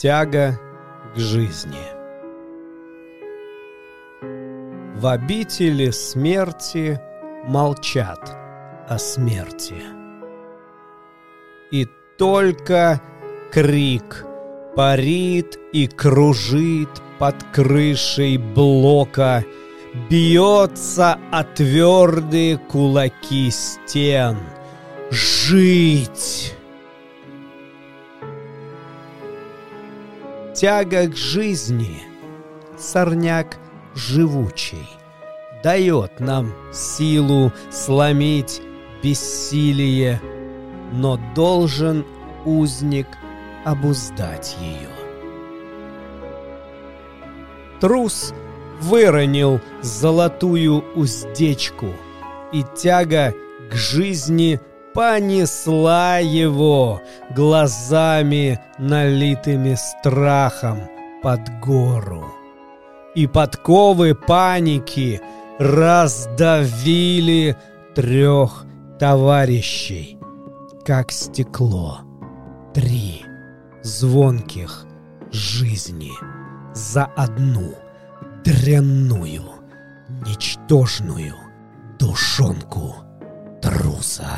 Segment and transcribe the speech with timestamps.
[0.00, 0.58] Тяга
[1.14, 1.76] к жизни.
[4.98, 6.98] В обители смерти
[7.44, 8.34] молчат
[8.88, 9.82] о смерти.
[11.70, 11.86] И
[12.16, 13.02] только
[13.52, 14.24] крик
[14.74, 19.44] парит и кружит под крышей блока,
[20.08, 24.38] Бьется о твердые кулаки стен.
[25.10, 26.56] Жить!
[30.54, 32.02] Тяга к жизни,
[32.76, 33.58] сорняк
[33.94, 34.88] живучий,
[35.62, 38.60] Дает нам силу сломить
[39.02, 40.20] бессилие,
[40.92, 42.04] Но должен
[42.44, 43.06] узник
[43.64, 44.88] обуздать ее.
[47.80, 48.34] Трус
[48.80, 51.94] выронил золотую уздечку,
[52.52, 53.34] И тяга
[53.70, 54.58] к жизни
[54.94, 57.00] понесла его
[57.34, 60.80] глазами, налитыми страхом
[61.22, 62.34] под гору.
[63.14, 65.20] И подковы паники
[65.58, 67.56] раздавили
[67.94, 68.64] трех
[68.98, 70.18] товарищей,
[70.84, 72.00] как стекло.
[72.74, 73.24] Три
[73.82, 74.86] звонких
[75.32, 76.12] жизни
[76.74, 77.74] за одну
[78.44, 79.42] дрянную,
[80.26, 81.34] ничтожную
[81.98, 82.94] душонку
[83.60, 84.28] труса.